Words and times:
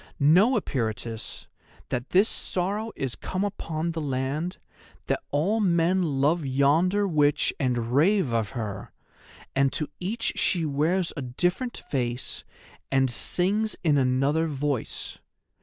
Know, 0.19 0.57
Eperitus, 0.59 1.45
that 1.89 2.09
this 2.09 2.27
sorrow 2.27 2.91
is 2.95 3.13
come 3.13 3.43
upon 3.43 3.91
the 3.91 4.01
land, 4.01 4.57
that 5.05 5.19
all 5.29 5.59
men 5.59 6.01
love 6.01 6.43
yonder 6.43 7.07
witch 7.07 7.53
and 7.59 7.93
rave 7.93 8.33
of 8.33 8.49
her, 8.57 8.93
and 9.55 9.71
to 9.73 9.87
each 9.99 10.33
she 10.37 10.65
wears 10.65 11.13
a 11.15 11.21
different 11.21 11.77
face 11.91 12.43
and 12.91 13.11
sings 13.11 13.75
in 13.83 13.99
another 13.99 14.47
voice. 14.47 15.19